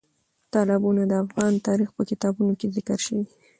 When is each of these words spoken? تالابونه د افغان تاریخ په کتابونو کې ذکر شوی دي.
تالابونه 0.53 1.03
د 1.07 1.11
افغان 1.23 1.53
تاریخ 1.67 1.89
په 1.97 2.03
کتابونو 2.09 2.53
کې 2.59 2.67
ذکر 2.75 2.99
شوی 3.05 3.21
دي. 3.27 3.35